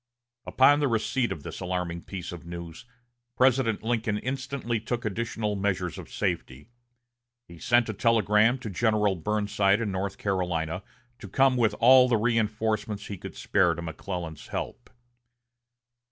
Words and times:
Upon 0.47 0.79
the 0.79 0.87
receipt 0.87 1.31
of 1.31 1.43
this 1.43 1.59
alarming 1.59 2.05
piece 2.05 2.31
of 2.31 2.43
news, 2.43 2.85
President 3.37 3.83
Lincoln 3.83 4.17
instantly 4.17 4.79
took 4.79 5.05
additional 5.05 5.55
measures 5.55 5.99
of 5.99 6.11
safety. 6.11 6.69
He 7.47 7.59
sent 7.59 7.87
a 7.87 7.93
telegram 7.93 8.57
to 8.61 8.69
General 8.71 9.15
Burnside 9.15 9.79
in 9.79 9.91
North 9.91 10.17
Carolina 10.17 10.81
to 11.19 11.27
come 11.29 11.55
with 11.55 11.75
all 11.79 12.07
the 12.09 12.17
reinforcements 12.17 13.05
he 13.05 13.17
could 13.19 13.35
spare 13.35 13.75
to 13.75 13.81
McClellan's 13.83 14.47
help. 14.47 14.89